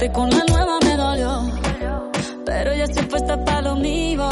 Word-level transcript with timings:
Verte 0.00 0.14
con 0.14 0.30
la 0.30 0.42
nueva 0.48 0.78
me 0.82 0.96
dolió, 0.96 1.52
pero 2.46 2.74
ya 2.74 2.84
estoy 2.84 3.04
puesta 3.04 3.44
para 3.44 3.60
lo 3.60 3.76
mío. 3.76 4.30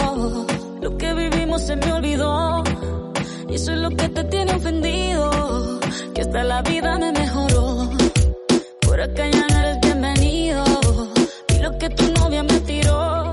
Lo 0.81 0.97
que 0.97 1.13
vivimos 1.13 1.61
se 1.61 1.77
me 1.77 1.93
olvidó. 1.93 2.65
Y 3.51 3.55
eso 3.57 3.73
es 3.73 3.79
lo 3.79 3.91
que 3.91 4.09
te 4.09 4.25
tiene 4.25 4.55
ofendido. 4.55 5.31
Que 6.15 6.23
hasta 6.23 6.43
la 6.45 6.63
vida 6.63 6.99
me 6.99 7.13
mejoró. 7.13 7.91
Por 8.81 8.99
acá 8.99 9.29
ya 9.29 9.47
no 9.47 9.59
eres 9.59 9.79
bienvenido. 9.83 10.65
Y 11.55 11.59
lo 11.59 11.77
que 11.77 11.91
tu 11.91 12.13
novia 12.15 12.43
me 12.45 12.61
tiró. 12.61 13.31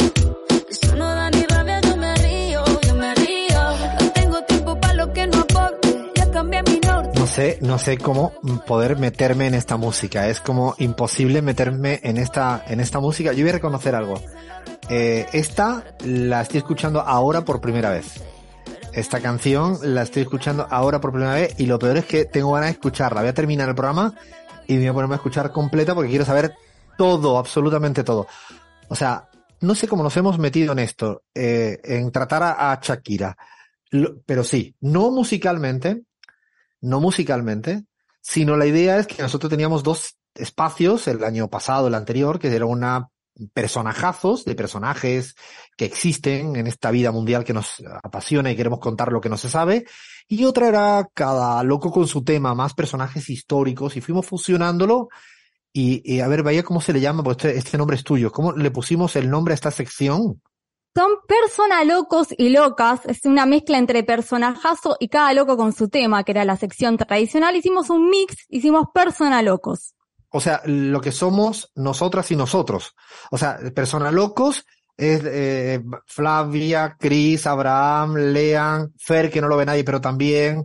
Eso 0.70 0.96
no 0.98 1.06
da 1.06 1.30
ni 1.30 1.44
rabia, 1.44 1.80
yo 1.80 1.96
me 1.96 2.16
río, 2.16 2.64
yo 2.86 2.96
me 2.96 3.16
río. 3.16 3.62
No 4.02 4.12
tengo 4.12 4.42
tiempo 4.42 4.78
para 4.82 4.94
lo 4.94 5.14
que 5.14 5.26
no 5.28 5.40
aporte. 5.40 6.12
Ya 6.16 6.30
cambié 6.32 6.62
mi 6.64 6.80
norte. 6.80 6.95
No 7.26 7.32
sé, 7.32 7.58
no 7.60 7.80
sé 7.80 7.98
cómo 7.98 8.34
poder 8.68 9.00
meterme 9.00 9.48
en 9.48 9.56
esta 9.56 9.78
música. 9.78 10.30
Es 10.30 10.42
como 10.42 10.76
imposible 10.78 11.42
meterme 11.42 12.00
en 12.04 12.18
esta, 12.18 12.64
en 12.68 12.80
esta 12.80 13.00
música. 13.00 13.34
Yo 13.34 13.42
voy 13.42 13.50
a 13.50 13.54
reconocer 13.54 13.96
algo. 13.96 14.22
Eh, 14.92 15.26
esta 15.34 15.96
la 16.06 16.42
estoy 16.42 16.60
escuchando 16.60 17.02
ahora 17.02 17.44
por 17.44 17.62
primera 17.62 17.90
vez. 17.90 18.24
Esta 18.94 19.22
canción 19.22 19.80
la 19.82 20.04
estoy 20.04 20.22
escuchando 20.22 20.68
ahora 20.70 21.02
por 21.02 21.10
primera 21.14 21.34
vez 21.34 21.60
y 21.60 21.66
lo 21.66 21.80
peor 21.80 21.98
es 21.98 22.06
que 22.06 22.26
tengo 22.26 22.52
ganas 22.52 22.68
de 22.68 22.74
escucharla. 22.74 23.22
Voy 23.22 23.30
a 23.32 23.34
terminar 23.34 23.70
el 23.70 23.76
programa 23.76 24.14
y 24.68 24.78
voy 24.78 24.86
a 24.86 24.94
ponerme 24.94 25.16
a 25.16 25.18
escuchar 25.18 25.52
completa 25.52 25.96
porque 25.96 26.12
quiero 26.12 26.26
saber 26.26 26.54
todo, 26.96 27.40
absolutamente 27.40 28.04
todo. 28.04 28.28
O 28.88 28.96
sea, 28.96 29.30
no 29.62 29.74
sé 29.74 29.88
cómo 29.88 30.04
nos 30.04 30.16
hemos 30.16 30.38
metido 30.38 30.74
en 30.74 30.80
esto, 30.80 31.24
eh, 31.34 31.80
en 31.86 32.12
tratar 32.12 32.44
a, 32.44 32.80
Shakira. 32.80 33.36
Pero 34.28 34.44
sí, 34.44 34.76
no 34.80 35.10
musicalmente, 35.10 36.04
no 36.86 37.00
musicalmente, 37.00 37.86
sino 38.22 38.58
la 38.58 38.66
idea 38.66 38.98
es 38.98 39.08
que 39.08 39.22
nosotros 39.22 39.50
teníamos 39.50 39.84
dos 39.84 40.18
espacios, 40.34 41.08
el 41.08 41.24
año 41.24 41.50
pasado, 41.50 41.88
el 41.88 41.96
anterior, 41.96 42.40
que 42.40 42.54
era 42.54 42.66
una 42.66 43.10
personajazos 43.54 44.46
de 44.46 44.56
personajes 44.56 45.36
que 45.76 45.86
existen 45.86 46.56
en 46.56 46.68
esta 46.68 46.92
vida 46.92 47.12
mundial 47.12 47.44
que 47.44 47.54
nos 47.54 47.84
apasiona 48.02 48.52
y 48.52 48.56
queremos 48.56 48.80
contar 48.80 49.12
lo 49.12 49.20
que 49.20 49.30
no 49.30 49.38
se 49.38 49.50
sabe. 49.50 49.86
Y 50.28 50.46
otra 50.46 50.70
era 50.70 51.10
cada 51.14 51.62
loco 51.64 51.92
con 51.92 52.08
su 52.08 52.24
tema, 52.24 52.56
más 52.56 52.74
personajes 52.74 53.30
históricos 53.30 53.98
y 53.98 54.02
fuimos 54.02 54.26
fusionándolo. 54.26 55.10
Y, 55.78 56.22
a 56.22 56.28
ver, 56.30 56.42
vaya 56.42 56.64
cómo 56.64 56.80
se 56.80 56.94
le 56.94 57.02
llama, 57.02 57.22
porque 57.22 57.50
este, 57.50 57.60
este 57.60 57.78
nombre 57.78 57.98
es 57.98 58.06
tuyo. 58.06 58.32
¿Cómo 58.32 58.54
le 58.54 58.72
pusimos 58.72 59.18
el 59.18 59.30
nombre 59.30 59.52
a 59.52 59.56
esta 59.56 59.72
sección? 59.72 60.42
Son 60.98 61.12
personas 61.28 61.86
locos 61.86 62.30
y 62.38 62.48
locas, 62.48 63.02
es 63.04 63.26
una 63.26 63.46
mezcla 63.46 63.78
entre 63.78 64.06
personajazo 64.06 64.96
y 64.98 65.10
cada 65.10 65.34
loco 65.34 65.58
con 65.58 65.74
su 65.74 65.90
tema, 65.90 66.24
que 66.24 66.32
era 66.32 66.46
la 66.46 66.56
sección 66.56 66.96
tradicional. 66.96 67.54
Hicimos 67.54 67.90
un 67.90 68.10
mix, 68.10 68.46
hicimos 68.48 68.86
persona 68.94 69.42
locos. 69.42 69.94
O 70.30 70.40
sea, 70.40 70.62
lo 70.64 71.02
que 71.02 71.12
somos 71.12 71.70
nosotras 71.76 72.32
y 72.32 72.38
nosotros. 72.38 72.96
O 73.30 73.38
sea, 73.38 73.60
personas 73.76 74.14
locos 74.14 74.66
es 74.96 75.22
eh, 75.26 75.84
Flavia, 76.06 76.96
Chris, 76.98 77.46
Abraham, 77.46 78.16
Lean, 78.16 78.94
Fer, 78.98 79.30
que 79.30 79.42
no 79.42 79.50
lo 79.50 79.58
ve 79.58 79.66
nadie, 79.66 79.84
pero 79.84 80.00
también, 80.00 80.64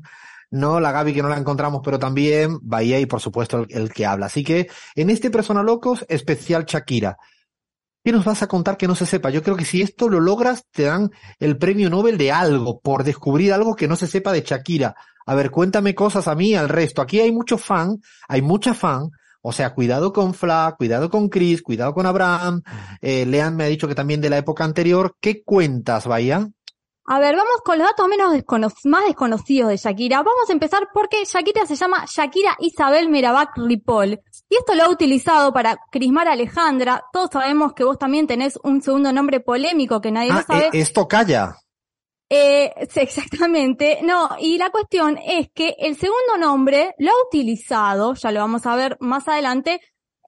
¿no? 0.52 0.78
La 0.78 0.92
Gaby, 0.92 1.12
que 1.12 1.22
no 1.22 1.28
la 1.28 1.38
encontramos, 1.38 1.80
pero 1.84 1.98
también, 1.98 2.60
Bahía 2.62 3.00
y 3.00 3.06
por 3.06 3.20
supuesto 3.20 3.58
el, 3.58 3.66
el 3.70 3.92
que 3.92 4.06
habla. 4.06 4.26
Así 4.26 4.44
que 4.44 4.68
en 4.94 5.10
este 5.10 5.28
Persona 5.32 5.64
Locos, 5.64 6.06
especial 6.08 6.66
Shakira. 6.66 7.18
¿Qué 8.02 8.12
nos 8.12 8.24
vas 8.24 8.42
a 8.42 8.46
contar 8.46 8.78
que 8.78 8.88
no 8.88 8.94
se 8.94 9.04
sepa? 9.04 9.28
Yo 9.30 9.42
creo 9.42 9.56
que 9.56 9.66
si 9.66 9.82
esto 9.82 10.08
lo 10.08 10.20
logras, 10.20 10.64
te 10.70 10.84
dan 10.84 11.10
el 11.38 11.58
premio 11.58 11.90
Nobel 11.90 12.16
de 12.16 12.32
algo, 12.32 12.80
por 12.80 13.04
descubrir 13.04 13.52
algo 13.52 13.76
que 13.76 13.88
no 13.88 13.96
se 13.96 14.06
sepa 14.06 14.32
de 14.32 14.40
Shakira. 14.40 14.94
A 15.26 15.34
ver, 15.34 15.50
cuéntame 15.50 15.94
cosas 15.94 16.26
a 16.26 16.34
mí, 16.34 16.54
al 16.54 16.70
resto. 16.70 17.02
Aquí 17.02 17.20
hay 17.20 17.30
mucho 17.30 17.58
fan, 17.58 17.98
hay 18.26 18.40
mucha 18.40 18.72
fan, 18.72 19.10
o 19.42 19.52
sea, 19.52 19.74
cuidado 19.74 20.12
con 20.12 20.34
Fla, 20.34 20.74
cuidado 20.78 21.10
con 21.10 21.28
Chris, 21.28 21.62
cuidado 21.62 21.92
con 21.92 22.06
Abraham. 22.06 22.62
Eh, 23.00 23.26
Lean 23.26 23.56
me 23.56 23.64
ha 23.64 23.68
dicho 23.68 23.88
que 23.88 23.94
también 23.94 24.20
de 24.20 24.30
la 24.30 24.38
época 24.38 24.64
anterior. 24.64 25.16
¿Qué 25.20 25.42
cuentas, 25.42 26.06
Bahía? 26.06 26.50
A 27.12 27.18
ver, 27.18 27.34
vamos 27.34 27.56
con 27.64 27.76
los 27.76 27.88
datos 27.88 28.06
menos 28.06 28.32
descono- 28.32 28.70
más 28.84 29.04
desconocidos 29.04 29.68
de 29.70 29.76
Shakira. 29.78 30.18
Vamos 30.22 30.48
a 30.48 30.52
empezar 30.52 30.88
porque 30.94 31.24
Shakira 31.24 31.66
se 31.66 31.74
llama 31.74 32.04
Shakira 32.06 32.56
Isabel 32.60 33.08
Merabac 33.08 33.50
Ripoll. 33.56 34.20
Y 34.48 34.56
esto 34.56 34.74
lo 34.76 34.84
ha 34.84 34.88
utilizado 34.90 35.52
para 35.52 35.76
crismar 35.90 36.28
a 36.28 36.32
Alejandra. 36.34 37.02
Todos 37.12 37.30
sabemos 37.32 37.72
que 37.72 37.82
vos 37.82 37.98
también 37.98 38.28
tenés 38.28 38.56
un 38.62 38.80
segundo 38.80 39.12
nombre 39.12 39.40
polémico 39.40 40.00
que 40.00 40.12
nadie 40.12 40.30
Ah, 40.30 40.36
lo 40.36 40.42
sabe. 40.42 40.66
eh, 40.66 40.70
esto 40.74 41.08
calla. 41.08 41.56
Eh, 42.28 42.72
sí, 42.88 43.00
exactamente. 43.48 43.98
No, 44.02 44.28
y 44.38 44.56
la 44.56 44.70
cuestión 44.70 45.18
es 45.18 45.48
que 45.52 45.74
el 45.80 45.96
segundo 45.96 46.36
nombre 46.38 46.94
lo 46.98 47.10
ha 47.10 47.26
utilizado, 47.26 48.14
ya 48.14 48.30
lo 48.30 48.38
vamos 48.38 48.66
a 48.66 48.76
ver 48.76 48.96
más 49.00 49.26
adelante, 49.26 49.80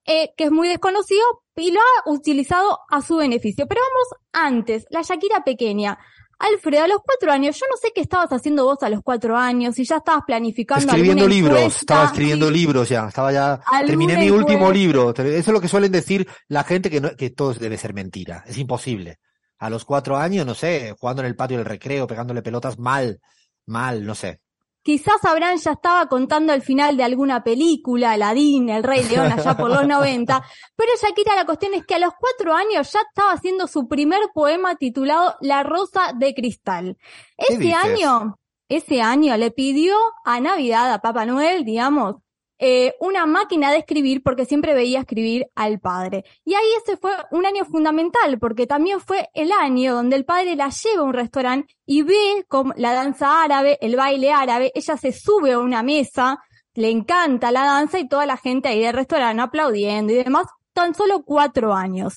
eh, 0.04 0.30
que 0.36 0.44
es 0.46 0.50
muy 0.50 0.66
desconocido, 0.66 1.22
y 1.54 1.70
lo 1.70 1.78
ha 1.78 2.10
utilizado 2.10 2.80
a 2.90 3.02
su 3.02 3.18
beneficio. 3.18 3.68
Pero 3.68 3.82
vamos 3.82 4.08
antes, 4.32 4.84
la 4.90 5.02
Shakira 5.02 5.44
pequeña. 5.44 5.96
Alfredo, 6.42 6.84
a 6.84 6.88
los 6.88 6.98
cuatro 7.04 7.30
años, 7.30 7.56
yo 7.58 7.66
no 7.70 7.76
sé 7.76 7.92
qué 7.94 8.00
estabas 8.00 8.32
haciendo 8.32 8.64
vos 8.64 8.82
a 8.82 8.90
los 8.90 9.00
cuatro 9.02 9.36
años, 9.36 9.76
si 9.76 9.84
ya 9.84 9.98
estabas 9.98 10.24
planificando 10.26 10.84
Escribiendo 10.84 11.22
alguna 11.22 11.34
libros, 11.34 11.58
encuesta, 11.58 11.80
estaba 11.80 12.04
escribiendo 12.06 12.50
libros 12.50 12.88
ya, 12.88 13.06
estaba 13.06 13.32
ya, 13.32 13.60
terminé 13.86 14.16
mi 14.16 14.30
último 14.30 14.70
libro. 14.72 15.10
Eso 15.10 15.24
es 15.24 15.46
lo 15.46 15.60
que 15.60 15.68
suelen 15.68 15.92
decir 15.92 16.26
la 16.48 16.64
gente 16.64 16.90
que, 16.90 17.00
no, 17.00 17.14
que 17.16 17.30
todo 17.30 17.54
debe 17.54 17.78
ser 17.78 17.94
mentira. 17.94 18.42
Es 18.46 18.58
imposible. 18.58 19.18
A 19.58 19.70
los 19.70 19.84
cuatro 19.84 20.16
años, 20.16 20.44
no 20.44 20.54
sé, 20.54 20.94
jugando 20.98 21.22
en 21.22 21.28
el 21.28 21.36
patio 21.36 21.58
del 21.58 21.66
recreo, 21.66 22.08
pegándole 22.08 22.42
pelotas 22.42 22.76
mal, 22.78 23.20
mal, 23.66 24.04
no 24.04 24.16
sé. 24.16 24.40
Quizás 24.82 25.24
Abraham 25.24 25.58
ya 25.58 25.72
estaba 25.72 26.06
contando 26.06 26.52
el 26.52 26.60
final 26.62 26.96
de 26.96 27.04
alguna 27.04 27.44
película, 27.44 28.12
Aladdin, 28.12 28.68
El 28.68 28.82
Rey 28.82 29.04
León, 29.04 29.30
allá 29.30 29.56
por 29.56 29.70
los 29.70 29.86
90. 29.86 30.42
Pero 30.76 30.90
Shakira, 31.00 31.36
la 31.36 31.46
cuestión 31.46 31.74
es 31.74 31.86
que 31.86 31.94
a 31.94 31.98
los 32.00 32.12
cuatro 32.18 32.52
años 32.54 32.92
ya 32.92 33.00
estaba 33.00 33.32
haciendo 33.32 33.66
su 33.68 33.86
primer 33.86 34.20
poema 34.34 34.74
titulado 34.74 35.36
La 35.40 35.62
Rosa 35.62 36.12
de 36.16 36.34
Cristal. 36.34 36.96
¿Qué 37.38 37.54
Ese 37.54 37.58
dices? 37.58 37.76
año, 37.76 38.38
ese 38.68 39.00
año 39.02 39.36
le 39.36 39.50
pidió 39.52 39.96
a 40.24 40.40
Navidad, 40.40 40.92
a 40.92 41.00
Papá 41.00 41.26
Noel, 41.26 41.64
digamos, 41.64 42.16
eh, 42.64 42.94
una 43.00 43.26
máquina 43.26 43.72
de 43.72 43.78
escribir 43.78 44.22
porque 44.22 44.44
siempre 44.46 44.72
veía 44.72 45.00
escribir 45.00 45.48
al 45.56 45.80
padre. 45.80 46.24
Y 46.44 46.54
ahí 46.54 46.64
ese 46.80 46.96
fue 46.96 47.10
un 47.32 47.44
año 47.44 47.64
fundamental 47.64 48.38
porque 48.38 48.68
también 48.68 49.00
fue 49.00 49.28
el 49.34 49.50
año 49.50 49.94
donde 49.94 50.14
el 50.14 50.24
padre 50.24 50.54
la 50.54 50.68
lleva 50.70 51.00
a 51.02 51.04
un 51.04 51.12
restaurante 51.12 51.74
y 51.84 52.02
ve 52.02 52.44
como 52.46 52.72
la 52.76 52.92
danza 52.94 53.42
árabe, 53.42 53.78
el 53.80 53.96
baile 53.96 54.32
árabe, 54.32 54.70
ella 54.76 54.96
se 54.96 55.10
sube 55.10 55.50
a 55.52 55.58
una 55.58 55.82
mesa, 55.82 56.38
le 56.74 56.88
encanta 56.90 57.50
la 57.50 57.64
danza 57.64 57.98
y 57.98 58.08
toda 58.08 58.26
la 58.26 58.36
gente 58.36 58.68
ahí 58.68 58.80
del 58.80 58.94
restaurante 58.94 59.42
aplaudiendo 59.42 60.12
y 60.12 60.16
demás, 60.22 60.46
tan 60.72 60.94
solo 60.94 61.24
cuatro 61.24 61.74
años. 61.74 62.14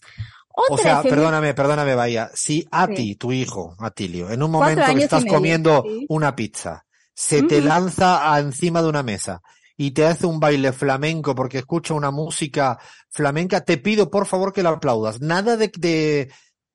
O 0.57 0.74
Otra 0.74 0.83
sea, 0.83 0.94
efeméride- 1.01 1.09
perdóname, 1.09 1.53
perdóname, 1.56 1.95
Bahía. 1.95 2.30
Si 2.36 2.65
a 2.71 2.86
Sí. 2.86 2.94
ti, 2.94 3.15
tu 3.15 3.31
hijo, 3.31 3.75
Atilio, 3.80 4.30
en 4.30 4.44
un 4.44 4.51
momento 4.51 4.83
que 4.94 5.03
estás 5.03 5.24
medio, 5.24 5.36
comiendo 5.36 5.83
sí. 5.86 6.06
una 6.07 6.36
pizza, 6.36 6.86
se 7.13 7.42
te 7.44 7.57
Ujú. 7.59 7.68
lanza 7.68 8.31
a 8.33 8.39
encima 8.39 8.81
de 8.81 8.89
una 8.89 9.01
mesa 9.03 9.42
y 9.77 9.92
te 9.92 10.06
hace 10.06 10.25
un 10.25 10.39
baile 10.39 10.72
flamenco 10.72 11.36
porque 11.36 11.60
escucha 11.60 11.94
una 11.94 12.12
música 12.12 12.80
flamenca, 13.10 13.62
te 13.62 13.77
pido 13.77 14.10
por 14.10 14.25
favor 14.25 14.54
que 14.54 14.63
la 14.63 14.69
aplaudas. 14.69 15.22
Nada 15.22 15.57
de, 15.57 15.72
de 15.77 16.31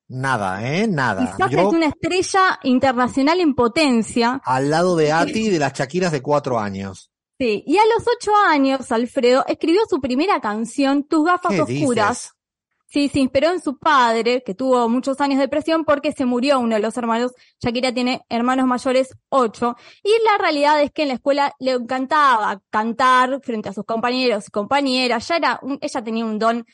nada, 0.08 0.67
¿eh? 0.67 0.87
Nada. 0.87 1.35
Quizás 1.37 1.52
es 1.52 1.64
una 1.64 1.87
estrella 1.87 2.58
internacional 2.62 3.41
en 3.41 3.55
potencia. 3.55 4.41
Al 4.44 4.70
lado 4.70 4.97
de 4.97 5.12
Ati 5.12 5.49
de 5.49 5.58
las 5.58 5.73
Shakiras 5.73 6.12
de 6.12 6.23
cuatro 6.23 6.58
años. 6.58 7.11
Sí, 7.38 7.64
y 7.67 7.79
a 7.79 7.82
los 7.87 8.06
ocho 8.06 8.32
años, 8.49 8.93
Alfredo 8.93 9.46
escribió 9.46 9.81
su 9.88 9.99
primera 10.00 10.41
canción, 10.41 11.05
Tus 11.05 11.25
gafas 11.25 11.58
oscuras. 11.58 12.35
Sí, 12.93 13.09
se 13.09 13.21
inspiró 13.21 13.53
en 13.53 13.61
su 13.61 13.79
padre, 13.79 14.43
que 14.43 14.53
tuvo 14.53 14.89
muchos 14.89 15.21
años 15.21 15.39
de 15.39 15.45
depresión 15.45 15.85
porque 15.85 16.11
se 16.11 16.25
murió 16.25 16.59
uno 16.59 16.75
de 16.75 16.83
los 16.83 16.97
hermanos. 16.97 17.33
Shakira 17.63 17.95
tiene 17.95 18.23
hermanos 18.29 18.67
mayores, 18.67 19.17
ocho. 19.29 19.77
Y 20.03 20.11
la 20.25 20.39
realidad 20.39 20.83
es 20.83 20.91
que 20.91 21.03
en 21.03 21.09
la 21.09 21.15
escuela 21.15 21.55
le 21.61 21.71
encantaba 21.71 22.61
cantar 22.69 23.41
frente 23.45 23.69
a 23.69 23.73
sus 23.73 23.85
compañeros 23.85 24.49
y 24.49 24.51
compañeras. 24.51 25.29
Ya 25.29 25.37
era 25.37 25.61
ella 25.81 26.03
tenía 26.03 26.25
un 26.25 26.41
don 26.41 26.67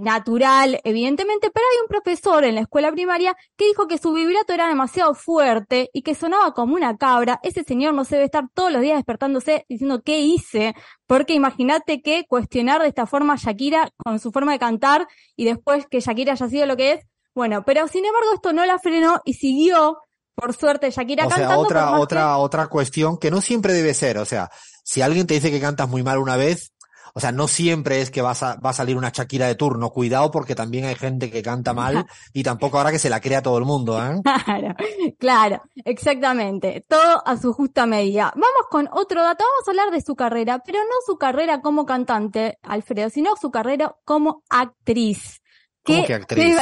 natural, 0.00 0.80
evidentemente, 0.84 1.50
pero 1.50 1.66
hay 1.70 1.78
un 1.82 1.88
profesor 1.88 2.44
en 2.44 2.54
la 2.54 2.62
escuela 2.62 2.90
primaria 2.92 3.36
que 3.56 3.66
dijo 3.66 3.86
que 3.86 3.98
su 3.98 4.12
vibrato 4.12 4.52
era 4.52 4.68
demasiado 4.68 5.14
fuerte 5.14 5.90
y 5.92 6.02
que 6.02 6.14
sonaba 6.14 6.54
como 6.54 6.74
una 6.74 6.96
cabra. 6.96 7.40
Ese 7.42 7.64
señor 7.64 7.94
no 7.94 8.04
se 8.04 8.16
debe 8.16 8.26
estar 8.26 8.44
todos 8.54 8.72
los 8.72 8.82
días 8.82 8.96
despertándose 8.96 9.66
diciendo 9.68 10.02
qué 10.02 10.20
hice, 10.20 10.74
porque 11.06 11.34
imagínate 11.34 12.02
que 12.02 12.24
cuestionar 12.26 12.82
de 12.82 12.88
esta 12.88 13.06
forma 13.06 13.34
a 13.34 13.36
Shakira 13.36 13.90
con 13.96 14.18
su 14.18 14.32
forma 14.32 14.52
de 14.52 14.58
cantar 14.58 15.06
y 15.36 15.44
después 15.44 15.86
que 15.86 16.00
Shakira 16.00 16.32
haya 16.32 16.48
sido 16.48 16.66
lo 16.66 16.76
que 16.76 16.92
es. 16.92 17.06
Bueno, 17.34 17.64
pero 17.64 17.88
sin 17.88 18.04
embargo 18.04 18.28
esto 18.34 18.52
no 18.52 18.64
la 18.64 18.78
frenó 18.78 19.20
y 19.24 19.34
siguió 19.34 19.98
por 20.34 20.54
suerte 20.54 20.90
Shakira 20.90 21.26
o 21.26 21.28
cantando. 21.28 21.60
otra, 21.60 21.98
otra, 21.98 22.36
otra 22.38 22.66
cuestión 22.68 23.18
que 23.18 23.30
no 23.30 23.40
siempre 23.40 23.72
debe 23.72 23.94
ser. 23.94 24.18
O 24.18 24.24
sea, 24.24 24.50
si 24.84 25.00
alguien 25.00 25.26
te 25.26 25.34
dice 25.34 25.50
que 25.50 25.60
cantas 25.60 25.88
muy 25.88 26.02
mal 26.02 26.18
una 26.18 26.36
vez, 26.36 26.73
o 27.16 27.20
sea, 27.20 27.30
no 27.30 27.46
siempre 27.46 28.00
es 28.00 28.10
que 28.10 28.22
va 28.22 28.32
a, 28.32 28.56
va 28.56 28.70
a 28.70 28.72
salir 28.72 28.96
una 28.96 29.10
Shakira 29.10 29.46
de 29.46 29.54
turno. 29.54 29.90
Cuidado 29.90 30.32
porque 30.32 30.56
también 30.56 30.84
hay 30.84 30.96
gente 30.96 31.30
que 31.30 31.44
canta 31.44 31.72
mal 31.72 32.06
y 32.32 32.42
tampoco 32.42 32.76
ahora 32.76 32.90
que 32.90 32.98
se 32.98 33.08
la 33.08 33.20
crea 33.20 33.40
todo 33.40 33.56
el 33.56 33.64
mundo, 33.64 33.96
¿eh? 34.04 34.20
Claro, 34.44 34.74
claro, 35.18 35.62
exactamente. 35.84 36.84
Todo 36.88 37.22
a 37.24 37.36
su 37.36 37.52
justa 37.52 37.86
medida. 37.86 38.32
Vamos 38.34 38.66
con 38.68 38.88
otro 38.92 39.22
dato. 39.22 39.44
Vamos 39.44 39.68
a 39.68 39.70
hablar 39.70 39.90
de 39.92 40.04
su 40.04 40.16
carrera, 40.16 40.60
pero 40.66 40.80
no 40.80 40.94
su 41.06 41.16
carrera 41.16 41.60
como 41.60 41.86
cantante, 41.86 42.58
Alfredo, 42.62 43.08
sino 43.10 43.36
su 43.36 43.52
carrera 43.52 43.94
como 44.04 44.42
actriz. 44.50 45.40
¿Cómo 45.84 46.04
que 46.04 46.14
actriz? 46.14 46.56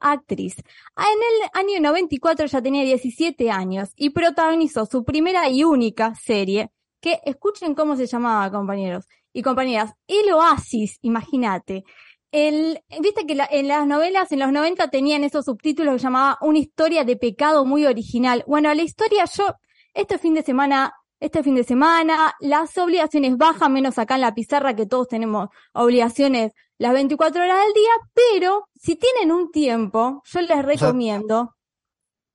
actriz. 0.00 0.56
En 0.96 1.04
el 1.06 1.50
año 1.54 1.80
94 1.80 2.46
ya 2.46 2.62
tenía 2.62 2.84
17 2.84 3.50
años 3.50 3.88
y 3.96 4.10
protagonizó 4.10 4.86
su 4.86 5.04
primera 5.04 5.48
y 5.48 5.64
única 5.64 6.14
serie, 6.14 6.70
que 7.00 7.20
escuchen 7.24 7.74
cómo 7.74 7.96
se 7.96 8.06
llamaba, 8.06 8.50
compañeros 8.50 9.06
y 9.32 9.42
compañeras. 9.42 9.92
El 10.06 10.32
Oasis, 10.32 10.98
imagínate. 11.02 11.84
El, 12.30 12.80
Viste 13.00 13.26
que 13.26 13.38
en 13.50 13.68
las 13.68 13.86
novelas 13.86 14.30
en 14.32 14.40
los 14.40 14.52
90 14.52 14.88
tenían 14.88 15.24
esos 15.24 15.46
subtítulos 15.46 15.96
que 15.96 16.02
llamaba 16.02 16.38
Una 16.40 16.58
historia 16.58 17.04
de 17.04 17.16
pecado 17.16 17.64
muy 17.64 17.86
original. 17.86 18.44
Bueno, 18.46 18.72
la 18.74 18.82
historia 18.82 19.24
yo, 19.24 19.54
este 19.94 20.18
fin 20.18 20.34
de 20.34 20.42
semana, 20.42 20.92
este 21.20 21.42
fin 21.42 21.54
de 21.54 21.64
semana, 21.64 22.34
las 22.40 22.76
obligaciones 22.76 23.36
bajan, 23.36 23.72
menos 23.72 23.98
acá 23.98 24.16
en 24.16 24.22
la 24.22 24.34
pizarra 24.34 24.76
que 24.76 24.86
todos 24.86 25.08
tenemos 25.08 25.48
obligaciones 25.72 26.52
las 26.78 26.92
24 26.92 27.42
horas 27.42 27.64
del 27.64 27.72
día, 27.72 27.90
pero 28.14 28.68
si 28.74 28.96
tienen 28.96 29.32
un 29.32 29.50
tiempo, 29.50 30.22
yo 30.24 30.40
les 30.40 30.64
recomiendo 30.64 31.56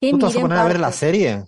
que 0.02 0.12
¿tú 0.12 0.20
te 0.20 0.26
vas 0.26 0.36
a 0.36 0.42
poner 0.42 0.58
a 0.58 0.66
ver 0.66 0.80
la 0.80 0.92
serie? 0.92 1.46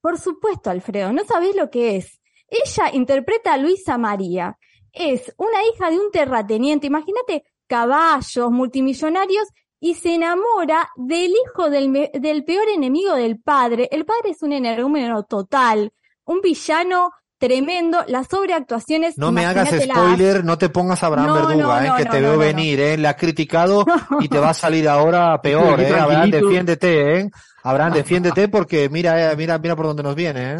Por 0.00 0.18
supuesto, 0.20 0.70
Alfredo, 0.70 1.12
no 1.12 1.24
sabés 1.24 1.56
lo 1.56 1.70
que 1.70 1.96
es. 1.96 2.20
Ella 2.46 2.90
interpreta 2.92 3.54
a 3.54 3.58
Luisa 3.58 3.98
María 3.98 4.56
es 4.96 5.32
una 5.36 5.62
hija 5.64 5.90
de 5.90 5.98
un 5.98 6.10
terrateniente, 6.10 6.86
imagínate 6.86 7.44
caballos, 7.66 8.50
multimillonarios, 8.50 9.48
y 9.78 9.94
se 9.94 10.14
enamora 10.14 10.88
del 10.96 11.32
hijo 11.32 11.68
del, 11.68 12.10
del 12.14 12.44
peor 12.44 12.68
enemigo 12.68 13.14
del 13.14 13.38
padre. 13.38 13.88
El 13.92 14.04
padre 14.04 14.30
es 14.30 14.42
un 14.42 14.52
energúmeno 14.52 15.24
total, 15.24 15.92
un 16.24 16.40
villano 16.40 17.10
tremendo, 17.38 18.02
las 18.08 18.28
sobreactuaciones. 18.28 19.18
No 19.18 19.30
me 19.30 19.44
hagas 19.44 19.68
spoiler, 19.68 20.42
no 20.44 20.56
te 20.56 20.70
pongas 20.70 21.02
a 21.02 21.08
Abraham 21.08 21.34
Verduga, 21.34 21.86
eh, 21.86 21.92
que 21.98 22.04
te 22.06 22.20
veo 22.20 22.38
venir, 22.38 22.80
eh, 22.80 22.96
le 22.96 23.08
has 23.08 23.16
criticado 23.16 23.84
y 24.20 24.28
te 24.28 24.38
va 24.38 24.50
a 24.50 24.54
salir 24.54 24.88
ahora 24.88 25.38
peor, 25.42 25.78
eh. 25.78 25.94
Abraham, 25.94 26.30
defiéndete, 26.30 27.20
eh. 27.20 27.30
Abraham, 27.62 27.92
defiéndete 27.92 28.48
porque 28.48 28.88
mira, 28.88 29.32
eh, 29.32 29.36
mira, 29.36 29.58
mira 29.58 29.76
por 29.76 29.86
dónde 29.86 30.02
nos 30.02 30.14
viene, 30.14 30.52
eh. 30.54 30.58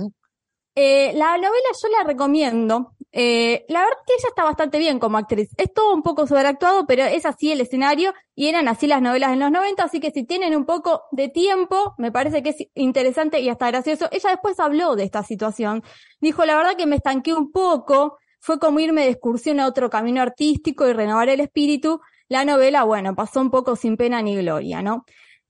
Eh, 0.79 1.12
la 1.15 1.39
novela 1.39 1.69
yo 1.82 1.89
la 1.89 2.05
recomiendo. 2.06 2.93
Eh, 3.19 3.65
la 3.71 3.81
verdad 3.81 3.97
que 4.07 4.13
ella 4.13 4.29
está 4.29 4.45
bastante 4.45 4.79
bien 4.79 4.99
como 4.99 5.17
actriz. 5.17 5.49
Es 5.57 5.73
todo 5.73 5.95
un 5.95 6.03
poco 6.03 6.27
sobreactuado, 6.27 6.87
pero 6.87 7.03
es 7.05 7.25
así 7.25 7.51
el 7.51 7.63
escenario 7.63 8.13
y 8.35 8.49
eran 8.49 8.69
así 8.69 8.87
las 8.87 9.01
novelas 9.01 9.33
en 9.33 9.41
los 9.41 9.51
90, 9.51 9.83
así 9.83 10.01
que 10.01 10.11
si 10.11 10.25
tienen 10.25 10.55
un 10.55 10.67
poco 10.67 11.05
de 11.13 11.31
tiempo, 11.31 11.95
me 11.97 12.13
parece 12.13 12.43
que 12.43 12.51
es 12.51 12.57
interesante 12.75 13.41
y 13.41 13.49
hasta 13.49 13.69
gracioso. 13.69 14.07
Ella 14.13 14.29
después 14.29 14.61
habló 14.61 14.97
de 14.97 15.05
esta 15.05 15.23
situación. 15.23 15.83
Dijo, 16.21 16.45
la 16.45 16.57
verdad 16.57 16.77
que 16.77 16.85
me 16.85 16.97
estanqué 16.97 17.33
un 17.33 17.53
poco, 17.53 18.19
fue 18.39 18.59
como 18.59 18.81
irme 18.81 19.05
de 19.05 19.13
excursión 19.13 19.61
a 19.61 19.67
otro 19.67 19.89
camino 19.89 20.21
artístico 20.21 20.87
y 20.87 20.93
renovar 20.93 21.31
el 21.31 21.41
espíritu. 21.41 22.03
La 22.29 22.45
novela, 22.45 22.85
bueno, 22.85 23.15
pasó 23.15 23.41
un 23.41 23.51
poco 23.51 23.77
sin 23.77 23.97
pena 23.97 24.21
ni 24.21 24.37
gloria, 24.37 24.83
¿no? 24.83 25.07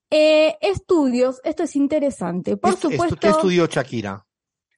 Eh, 0.09 0.57
estudios, 0.61 1.41
esto 1.43 1.65
es 1.65 1.75
interesante. 1.75 2.57
Por 2.57 2.77
supuesto. 2.77 3.17
¿Qué 3.17 3.31
estudió 3.31 3.67
Shakira? 3.67 4.25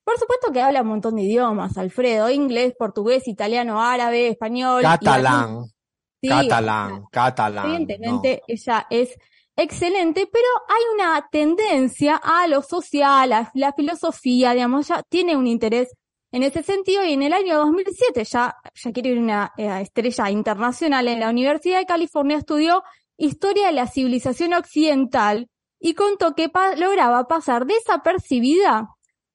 Por 0.09 0.19
supuesto 0.19 0.51
que 0.51 0.63
habla 0.63 0.81
un 0.81 0.89
montón 0.89 1.17
de 1.17 1.23
idiomas, 1.25 1.77
Alfredo, 1.77 2.31
inglés, 2.31 2.73
portugués, 2.79 3.29
italiano, 3.29 3.79
árabe, 3.79 4.29
español. 4.29 4.81
Catalán. 4.81 5.67
catalán, 6.27 7.05
catalán. 7.13 7.67
Evidentemente 7.67 8.41
ella 8.49 8.87
es 8.89 9.15
excelente, 9.55 10.27
pero 10.33 10.47
hay 10.67 10.83
una 10.95 11.29
tendencia 11.31 12.17
a 12.17 12.47
lo 12.47 12.63
social, 12.63 13.35
a 13.35 13.51
la 13.53 13.75
filosofía, 13.75 14.55
digamos, 14.55 14.89
ya 14.89 15.03
tiene 15.11 15.37
un 15.37 15.47
interés 15.47 15.95
en 16.33 16.43
ese 16.43 16.63
sentido 16.63 17.05
y 17.05 17.13
en 17.13 17.25
el 17.25 17.35
año 17.35 17.59
2007 17.59 18.25
ya, 18.25 18.57
ya 18.75 18.93
quiere 18.93 19.11
ir 19.11 19.19
una 19.19 19.53
eh, 19.59 19.83
estrella 19.83 20.31
internacional 20.31 21.07
en 21.09 21.21
la 21.21 21.29
Universidad 21.29 21.81
de 21.81 21.85
California, 21.85 22.39
estudió 22.39 22.83
historia 23.19 23.67
de 23.67 23.75
la 23.75 23.87
civilización 23.87 24.55
occidental 24.55 25.51
y 25.79 25.93
contó 25.93 26.35
que 26.35 26.51
lograba 26.79 27.29
pasar 27.29 27.67
desapercibida 27.67 28.89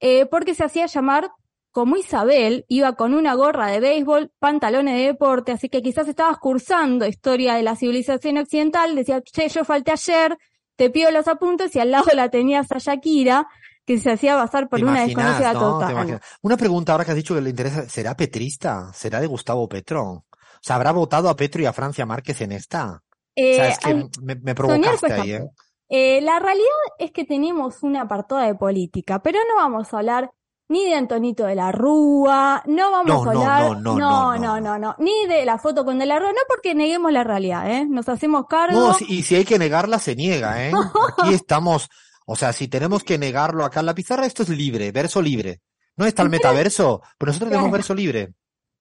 eh, 0.05 0.25
porque 0.25 0.53
se 0.53 0.65
hacía 0.65 0.85
llamar 0.85 1.31
como 1.71 1.95
Isabel, 1.95 2.65
iba 2.67 2.93
con 2.95 3.13
una 3.13 3.35
gorra 3.35 3.67
de 3.67 3.79
béisbol, 3.79 4.33
pantalones 4.37 4.95
de 4.95 5.05
deporte, 5.05 5.53
así 5.53 5.69
que 5.69 5.81
quizás 5.81 6.09
estabas 6.09 6.37
cursando 6.39 7.07
historia 7.07 7.55
de 7.55 7.63
la 7.63 7.77
civilización 7.77 8.37
occidental, 8.37 8.95
decía, 8.95 9.21
che, 9.21 9.47
yo 9.47 9.63
falté 9.63 9.91
ayer, 9.91 10.37
te 10.75 10.89
pido 10.89 11.09
los 11.09 11.29
apuntes 11.29 11.73
y 11.77 11.79
al 11.79 11.91
lado 11.91 12.11
la 12.13 12.29
tenías 12.29 12.69
a 12.73 12.79
Shakira, 12.79 13.47
que 13.85 13.97
se 13.97 14.11
hacía 14.11 14.35
pasar 14.35 14.67
por 14.67 14.83
una 14.83 15.05
desconocida 15.05 15.53
total. 15.53 16.19
Una 16.41 16.57
pregunta 16.57 16.91
ahora 16.91 17.05
que 17.05 17.11
has 17.11 17.17
dicho 17.17 17.33
que 17.33 17.41
le 17.41 17.51
interesa, 17.51 17.87
¿será 17.87 18.15
petrista? 18.17 18.91
¿Será 18.93 19.21
de 19.21 19.27
Gustavo 19.27 19.69
Petro? 19.69 20.03
¿O 20.03 20.25
sea, 20.61 20.75
habrá 20.75 20.91
votado 20.91 21.29
a 21.29 21.35
Petro 21.37 21.61
y 21.61 21.65
a 21.65 21.73
Francia 21.73 22.05
Márquez 22.05 22.41
en 22.41 22.51
esta? 22.51 23.01
Eh, 23.35 23.53
o 23.53 23.55
sea, 23.55 23.69
es 23.69 23.79
que 23.79 24.09
me, 24.21 24.35
me 24.35 24.53
provocaste 24.53 25.13
ahí, 25.13 25.31
¿eh? 25.31 25.49
Eh, 25.95 26.21
la 26.21 26.39
realidad 26.39 26.65
es 26.97 27.11
que 27.11 27.23
tenemos 27.23 27.83
una 27.83 28.01
apartado 28.01 28.41
de 28.41 28.55
política, 28.55 29.21
pero 29.21 29.37
no 29.47 29.57
vamos 29.57 29.93
a 29.93 29.99
hablar 29.99 30.31
ni 30.67 30.85
de 30.85 30.95
Antonito 30.95 31.45
de 31.45 31.53
la 31.53 31.71
Rúa, 31.71 32.63
no 32.65 32.89
vamos 32.89 33.27
a 33.27 33.29
hablar, 33.29 33.79
no 33.79 33.99
no 33.99 34.37
no, 34.39 34.59
no 34.59 34.79
no 34.79 34.95
ni 34.97 35.27
de 35.27 35.45
la 35.45 35.59
foto 35.59 35.85
con 35.85 35.99
de 35.99 36.07
la 36.07 36.17
Rúa, 36.17 36.31
no 36.31 36.39
porque 36.47 36.73
neguemos 36.73 37.11
la 37.11 37.23
realidad, 37.23 37.69
¿eh? 37.69 37.85
Nos 37.87 38.09
hacemos 38.09 38.47
cargo. 38.47 38.79
No, 38.79 38.97
y 39.07 39.21
si 39.21 39.35
hay 39.35 39.45
que 39.45 39.59
negarla, 39.59 39.99
se 39.99 40.15
niega, 40.15 40.67
¿eh? 40.67 40.71
Aquí 41.19 41.31
estamos, 41.35 41.87
o 42.25 42.35
sea, 42.35 42.53
si 42.53 42.67
tenemos 42.67 43.03
que 43.03 43.19
negarlo 43.19 43.63
acá 43.63 43.81
en 43.81 43.85
la 43.85 43.93
pizarra, 43.93 44.25
esto 44.25 44.41
es 44.41 44.49
libre, 44.49 44.91
verso 44.91 45.21
libre. 45.21 45.61
No 45.95 46.07
está 46.07 46.23
el 46.23 46.31
metaverso, 46.31 47.03
pero 47.19 47.29
nosotros 47.29 47.51
tenemos 47.51 47.71
verso 47.71 47.93
libre. 47.93 48.33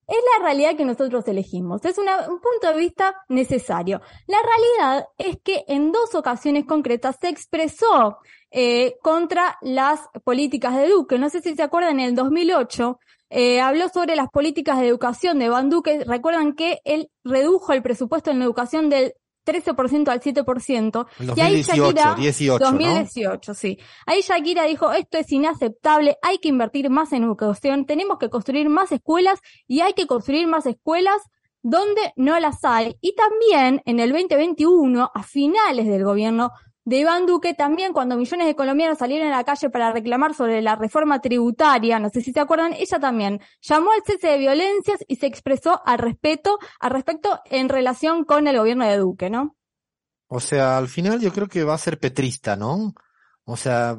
Es 0.06 0.18
la 0.36 0.44
realidad 0.44 0.76
que 0.76 0.84
nosotros 0.84 1.26
elegimos. 1.28 1.84
Es 1.84 1.96
un 1.98 2.06
punto 2.06 2.72
de 2.72 2.76
vista 2.76 3.14
necesario. 3.28 4.00
La 4.26 4.38
realidad 4.42 5.06
es 5.16 5.38
que 5.42 5.64
en 5.68 5.92
dos 5.92 6.14
ocasiones 6.14 6.64
concretas 6.66 7.16
se 7.20 7.28
expresó 7.28 8.18
eh, 8.50 8.96
contra 9.02 9.56
las 9.62 10.00
políticas 10.24 10.76
de 10.76 10.88
Duque. 10.88 11.18
No 11.18 11.30
sé 11.30 11.40
si 11.40 11.54
se 11.54 11.62
acuerdan, 11.62 12.00
en 12.00 12.08
el 12.08 12.14
2008 12.14 12.98
eh, 13.30 13.60
habló 13.62 13.88
sobre 13.88 14.14
las 14.14 14.28
políticas 14.28 14.78
de 14.78 14.88
educación 14.88 15.38
de 15.38 15.48
Van 15.48 15.70
Duque. 15.70 16.04
Recuerdan 16.04 16.52
que 16.52 16.80
él 16.84 17.10
redujo 17.24 17.72
el 17.72 17.82
presupuesto 17.82 18.30
en 18.30 18.42
educación 18.42 18.90
del 18.90 19.14
13% 19.44 20.08
al 20.08 20.20
7%. 20.20 21.06
y 21.36 21.40
ahí 21.40 21.62
Shakira, 21.62 22.14
18, 22.14 22.64
2018, 22.64 23.54
sí. 23.54 23.78
Ahí 24.06 24.20
Shakira 24.22 24.64
dijo, 24.64 24.92
esto 24.92 25.18
es 25.18 25.30
inaceptable, 25.32 26.16
hay 26.22 26.38
que 26.38 26.48
invertir 26.48 26.90
más 26.90 27.12
en 27.12 27.24
educación, 27.24 27.86
tenemos 27.86 28.18
que 28.18 28.30
construir 28.30 28.68
más 28.68 28.92
escuelas 28.92 29.40
y 29.66 29.80
hay 29.80 29.94
que 29.94 30.06
construir 30.06 30.46
más 30.46 30.66
escuelas 30.66 31.22
donde 31.62 32.12
no 32.16 32.38
las 32.40 32.64
hay. 32.64 32.96
Y 33.00 33.14
también 33.14 33.82
en 33.84 34.00
el 34.00 34.10
2021, 34.12 35.10
a 35.14 35.22
finales 35.22 35.86
del 35.86 36.04
gobierno 36.04 36.50
de 36.84 36.96
Iván 36.96 37.26
Duque, 37.26 37.54
también 37.54 37.92
cuando 37.92 38.16
millones 38.16 38.46
de 38.46 38.56
colombianos 38.56 38.98
salieron 38.98 39.28
a 39.28 39.36
la 39.36 39.44
calle 39.44 39.70
para 39.70 39.92
reclamar 39.92 40.34
sobre 40.34 40.62
la 40.62 40.76
reforma 40.76 41.20
tributaria, 41.20 41.98
no 41.98 42.10
sé 42.10 42.20
si 42.20 42.32
se 42.32 42.40
acuerdan, 42.40 42.72
ella 42.72 42.98
también 42.98 43.40
llamó 43.60 43.92
al 43.92 44.02
cese 44.04 44.28
de 44.28 44.38
violencias 44.38 44.98
y 45.06 45.16
se 45.16 45.26
expresó 45.26 45.80
al 45.84 45.98
respeto, 45.98 46.58
al 46.80 46.90
respecto 46.90 47.40
en 47.44 47.68
relación 47.68 48.24
con 48.24 48.46
el 48.48 48.58
gobierno 48.58 48.84
de 48.84 48.96
Duque, 48.96 49.30
¿no? 49.30 49.56
O 50.26 50.40
sea, 50.40 50.78
al 50.78 50.88
final 50.88 51.20
yo 51.20 51.32
creo 51.32 51.46
que 51.46 51.62
va 51.62 51.74
a 51.74 51.78
ser 51.78 51.98
petrista, 51.98 52.56
¿no? 52.56 52.94
O 53.44 53.56
sea, 53.56 53.96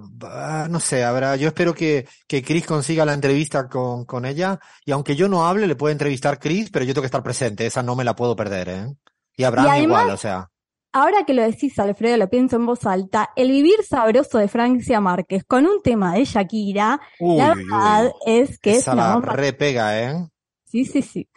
no 0.69 0.79
sé, 0.79 1.03
habrá, 1.03 1.35
yo 1.35 1.49
espero 1.49 1.73
que, 1.73 2.07
que 2.27 2.41
Chris 2.41 2.65
consiga 2.65 3.05
la 3.05 3.13
entrevista 3.13 3.67
con, 3.67 4.05
con 4.05 4.25
ella, 4.25 4.59
y 4.85 4.91
aunque 4.91 5.15
yo 5.15 5.27
no 5.27 5.45
hable, 5.45 5.67
le 5.67 5.75
puede 5.75 5.91
entrevistar 5.91 6.39
Chris, 6.39 6.69
pero 6.71 6.85
yo 6.85 6.93
tengo 6.93 7.03
que 7.03 7.07
estar 7.07 7.23
presente, 7.23 7.65
esa 7.65 7.83
no 7.83 7.95
me 7.95 8.05
la 8.05 8.15
puedo 8.15 8.35
perder, 8.35 8.69
¿eh? 8.69 8.95
Y 9.35 9.43
Abraham 9.43 9.83
igual, 9.83 10.09
o 10.11 10.17
sea. 10.17 10.49
Ahora 10.93 11.25
que 11.25 11.33
lo 11.33 11.41
decís, 11.41 11.77
Alfredo, 11.79 12.17
lo 12.17 12.29
pienso 12.29 12.55
en 12.55 12.67
voz 12.67 12.85
alta, 12.85 13.31
el 13.35 13.49
vivir 13.49 13.83
sabroso 13.83 14.37
de 14.37 14.47
Francia 14.47 15.01
Márquez 15.01 15.43
con 15.43 15.65
un 15.65 15.81
tema 15.81 16.13
de 16.13 16.23
Shakira, 16.23 17.01
la 17.19 17.55
verdad 17.55 18.11
es 18.27 18.59
que 18.59 18.77
esa 18.77 18.91
es 18.91 18.97
la 18.97 19.19
repega, 19.19 19.99
¿eh? 19.99 20.29
Sí, 20.65 20.85
sí, 20.85 21.01
sí. 21.01 21.27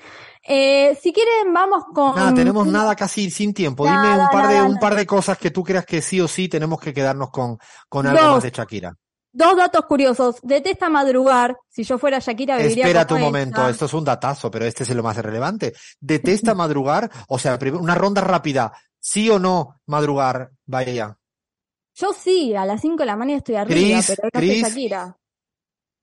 Eh, 0.49 0.97
si 1.03 1.13
quieren, 1.13 1.53
vamos 1.53 1.85
con. 1.93 2.15
Nada, 2.15 2.33
tenemos 2.33 2.67
nada 2.67 2.95
casi 2.95 3.31
sin 3.31 3.53
tiempo. 3.53 3.85
Dime 3.85 4.19
un 4.19 4.29
par 4.29 4.49
de, 4.49 4.63
un 4.63 4.79
par 4.79 4.95
de 4.95 5.05
cosas 5.05 5.37
que 5.39 5.51
tú 5.51 5.65
creas 5.65 5.85
que 5.85 6.01
sí 6.01 6.21
o 6.21 6.29
sí 6.29 6.49
tenemos 6.49 6.81
que 6.81 6.95
quedarnos 6.95 7.31
con, 7.31 7.59
con 7.89 8.07
algo 8.07 8.33
más 8.33 8.43
de 8.43 8.51
Shakira. 8.51 8.95
Dos 9.37 9.55
datos 9.55 9.85
curiosos. 9.85 10.37
Detesta 10.43 10.89
madrugar. 10.89 11.59
Si 11.69 11.85
yo 11.85 11.99
fuera 11.99 12.19
Shakira, 12.21 12.57
viviría 12.57 12.85
Espera 12.85 13.07
tu 13.07 13.19
momento. 13.19 13.69
Esto 13.69 13.85
es 13.85 13.93
un 13.93 14.03
datazo, 14.03 14.51
pero 14.51 14.65
este 14.65 14.85
es 14.85 14.95
lo 14.95 15.03
más 15.03 15.15
relevante. 15.19 15.75
Detesta 16.01 16.55
madrugar. 16.55 17.11
O 17.29 17.39
sea, 17.39 17.59
una 17.79 17.95
ronda 17.95 18.23
rápida. 18.23 18.73
¿Sí 19.09 19.31
o 19.31 19.39
no 19.39 19.81
madrugar? 19.87 20.51
Vaya. 20.65 21.17
Yo 21.95 22.13
sí, 22.13 22.57
a 22.57 22.67
las 22.67 22.81
5 22.81 22.97
de 22.97 23.07
la 23.07 23.15
mañana 23.15 23.39
estoy 23.39 23.55
arriba, 23.55 24.01
pero 24.05 24.23
no 24.25 24.31
Chris, 24.33 24.63
Shakira. 24.63 25.17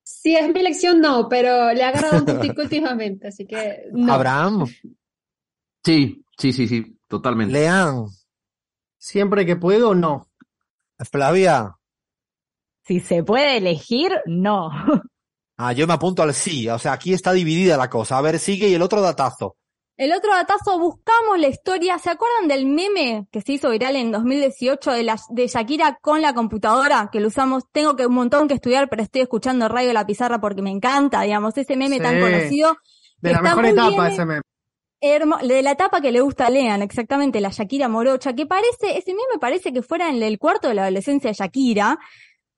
Si 0.01 0.33
es 0.33 0.53
mi 0.53 0.61
elección, 0.61 1.01
no, 1.01 1.27
pero 1.27 1.73
le 1.73 1.83
ha 1.83 1.89
agarrado 1.89 2.19
un 2.19 2.25
poquito 2.25 2.61
últimamente, 2.63 3.27
así 3.27 3.45
que 3.45 3.89
no. 3.91 4.13
Abraham. 4.13 4.67
Sí, 5.83 6.25
sí, 6.37 6.53
sí, 6.53 6.65
sí, 6.65 6.97
totalmente. 7.09 7.51
Lean. 7.51 8.05
Siempre 8.97 9.45
que 9.45 9.57
puedo, 9.57 9.93
no. 9.93 10.31
Flavia. 11.11 11.75
Si 12.85 13.01
se 13.01 13.21
puede 13.21 13.57
elegir, 13.57 14.13
no. 14.25 14.71
Ah, 15.55 15.71
yo 15.71 15.85
me 15.85 15.93
apunto 15.93 16.23
al 16.23 16.33
sí. 16.33 16.67
O 16.67 16.79
sea, 16.79 16.93
aquí 16.93 17.13
está 17.13 17.31
dividida 17.31 17.77
la 17.77 17.87
cosa. 17.87 18.17
A 18.17 18.21
ver, 18.21 18.39
sigue 18.39 18.69
y 18.69 18.73
el 18.73 18.81
otro 18.81 19.01
datazo. 19.01 19.55
El 20.03 20.11
otro 20.11 20.33
datazo, 20.33 20.77
buscamos 20.79 21.39
la 21.39 21.47
historia. 21.47 21.97
¿Se 21.97 22.09
acuerdan 22.09 22.49
del 22.49 22.65
meme 22.65 23.25
que 23.31 23.39
se 23.39 23.53
hizo 23.53 23.69
viral 23.69 23.95
en 23.95 24.11
2018 24.11 24.91
de, 24.91 25.03
la, 25.03 25.17
de 25.29 25.47
Shakira 25.47 25.97
con 26.01 26.21
la 26.21 26.33
computadora? 26.33 27.07
Que 27.09 27.21
lo 27.21 27.29
usamos, 27.29 27.63
tengo 27.71 27.95
que 27.95 28.05
un 28.05 28.13
montón 28.13 28.49
que 28.49 28.53
estudiar, 28.53 28.89
pero 28.89 29.01
estoy 29.01 29.21
escuchando 29.21 29.69
Radio 29.69 29.93
la 29.93 30.05
Pizarra 30.05 30.41
porque 30.41 30.61
me 30.61 30.71
encanta, 30.71 31.21
digamos, 31.21 31.57
ese 31.57 31.77
meme 31.77 32.01
tan 32.01 32.19
conocido. 32.19 32.75
De 33.19 33.31
la 33.31 33.41
mejor 33.41 33.65
etapa 33.65 34.09
ese 34.09 34.25
meme. 34.25 34.41
de 34.99 35.61
la 35.61 35.71
etapa 35.71 36.01
que 36.01 36.11
le 36.11 36.19
gusta 36.19 36.47
a 36.47 36.49
Lean, 36.49 36.81
exactamente, 36.81 37.39
la 37.39 37.51
Shakira 37.51 37.87
morocha, 37.87 38.33
que 38.33 38.45
parece, 38.45 38.97
ese 38.97 39.11
meme 39.11 39.39
parece 39.39 39.71
que 39.71 39.83
fuera 39.83 40.09
en 40.09 40.21
el 40.21 40.37
cuarto 40.37 40.67
de 40.67 40.73
la 40.73 40.81
adolescencia 40.81 41.29
de 41.29 41.35
Shakira, 41.35 41.97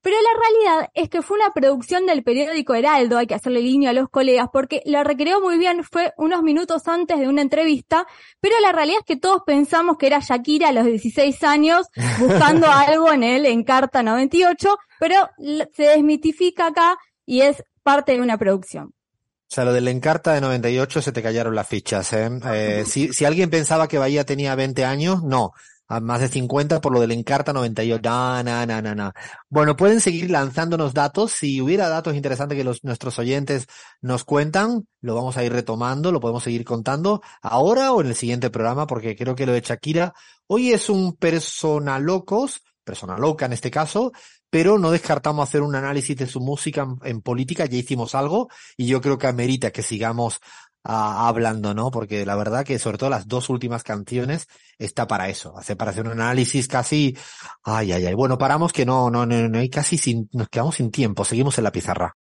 pero 0.06 0.18
la 0.22 0.40
realidad 0.40 0.92
es 0.94 1.10
que 1.10 1.24
fue 1.24 1.36
una 1.36 1.52
producción 1.52 2.06
del 2.06 2.22
periódico 2.22 2.76
Heraldo, 2.76 3.18
hay 3.18 3.26
que 3.26 3.34
hacerle 3.34 3.62
línea 3.62 3.90
a 3.90 3.94
los 3.94 4.08
colegas, 4.08 4.50
porque 4.54 4.84
la 4.86 5.04
recreó 5.04 5.42
muy 5.42 5.58
bien, 5.58 5.84
fue 5.84 6.14
unos 6.18 6.44
minutos 6.44 6.88
antes 6.88 7.18
de 7.18 7.28
una 7.28 7.42
entrevista, 7.42 8.06
pero 8.40 8.54
la 8.62 8.72
realidad 8.72 9.00
es 9.00 9.06
que 9.08 9.20
todos 9.20 9.42
pensamos 9.48 9.98
que 9.98 10.06
era 10.06 10.20
Shakira 10.20 10.70
a 10.70 10.74
los 10.74 10.86
16 10.86 11.44
años 11.44 11.88
buscando 12.20 12.68
algo 12.68 13.12
en 13.12 13.24
el 13.24 13.48
Encarta 13.48 14.04
98, 14.04 14.78
pero 15.00 15.28
se 15.74 15.84
desmitifica 15.84 16.68
acá 16.68 16.98
y 17.26 17.42
es 17.42 17.64
parte 17.82 18.12
de 18.12 18.22
una 18.22 18.38
producción. 18.38 18.90
O 18.90 19.56
sea, 19.56 19.66
lo 19.66 19.74
del 19.74 19.88
Encarta 19.88 20.34
de 20.34 20.42
98 20.42 21.02
se 21.02 21.14
te 21.14 21.24
callaron 21.24 21.56
las 21.56 21.68
fichas, 21.68 22.14
¿eh? 22.14 22.30
eh 22.54 22.84
si, 22.86 23.12
si 23.12 23.26
alguien 23.26 23.50
pensaba 23.50 23.88
que 23.88 23.98
Bahía 23.98 24.24
tenía 24.24 24.54
20 24.54 24.86
años, 24.86 25.24
no 25.24 25.54
a 25.88 26.00
más 26.00 26.20
de 26.20 26.28
50 26.28 26.82
por 26.82 26.92
lo 26.94 27.02
del 27.02 27.12
Encarta 27.12 27.54
98. 27.54 28.02
No, 28.04 28.44
no, 28.44 28.66
no, 28.66 28.82
no, 28.82 28.96
no. 28.96 29.14
Bueno, 29.50 29.76
pueden 29.76 30.02
seguir 30.02 30.30
lanzándonos 30.32 30.94
datos. 30.94 31.32
Si 31.32 31.62
hubiera 31.62 31.90
datos 31.90 32.16
interesantes 32.16 32.58
que 32.58 32.64
los, 32.64 32.84
nuestros 32.84 33.20
oyentes 33.20 33.68
nos 34.02 34.24
cuentan, 34.24 34.88
lo 35.02 35.16
vamos 35.16 35.38
a 35.38 35.44
ir 35.44 35.54
retomando, 35.54 36.12
lo 36.12 36.20
podemos 36.20 36.44
seguir 36.44 36.66
contando 36.66 37.22
ahora 37.42 37.94
o 37.94 38.02
en 38.02 38.08
el 38.08 38.16
siguiente 38.16 38.50
programa, 38.50 38.88
porque 38.88 39.16
creo 39.16 39.36
que 39.36 39.46
lo 39.46 39.54
de 39.54 39.62
Shakira 39.62 40.14
hoy 40.48 40.72
es 40.72 40.90
un 40.90 41.16
persona 41.16 42.00
locos, 42.00 42.64
persona 42.84 43.18
loca 43.18 43.46
en 43.46 43.54
este 43.54 43.72
caso, 43.72 44.12
pero 44.50 44.78
no 44.78 44.92
descartamos 44.92 45.48
hacer 45.48 45.62
un 45.62 45.76
análisis 45.76 46.16
de 46.16 46.28
su 46.28 46.40
música 46.40 46.84
en, 46.84 46.98
en 47.04 47.22
política, 47.22 47.66
ya 47.66 47.78
hicimos 47.78 48.16
algo 48.16 48.50
y 48.78 48.88
yo 48.88 49.02
creo 49.02 49.18
que 49.18 49.28
amerita 49.28 49.72
que 49.72 49.82
sigamos 49.82 50.40
hablando, 50.86 51.74
¿no? 51.74 51.92
Porque 51.92 52.26
la 52.26 52.36
verdad 52.36 52.64
que 52.64 52.80
sobre 52.80 52.98
todo 52.98 53.10
las 53.10 53.28
dos 53.28 53.50
últimas 53.50 53.84
canciones 53.84 54.48
está 54.78 55.08
para 55.08 55.30
eso, 55.30 55.58
hace 55.58 55.76
para 55.76 55.92
hacer 55.92 56.06
un 56.06 56.12
análisis 56.12 56.68
casi, 56.68 57.18
ay, 57.64 57.92
ay, 57.92 58.06
ay. 58.06 58.14
Bueno, 58.14 58.38
paramos 58.38 58.72
que 58.72 58.86
no, 58.86 59.10
no, 59.10 59.26
no, 59.26 59.50
no 59.50 59.60
hay 59.60 59.70
casi 59.70 59.98
sin, 59.98 60.30
nos 60.34 60.48
quedamos 60.50 60.76
sin 60.76 60.92
tiempo, 60.92 61.26
seguimos 61.26 61.58
en 61.58 61.64
la 61.64 61.72
pizarra. 61.72 62.16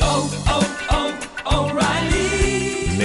Oh, 0.00 0.30
oh, 0.48 0.65